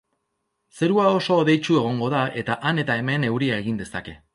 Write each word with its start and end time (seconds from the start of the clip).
Zerua 0.79 1.03
oso 1.19 1.37
hodeitsu 1.43 1.79
egongo 1.83 2.11
da 2.17 2.25
eta 2.45 2.59
han 2.67 2.87
eta 2.87 3.01
hemen 3.05 3.33
euria 3.33 3.63
egin 3.65 3.83
dezake. 3.85 4.23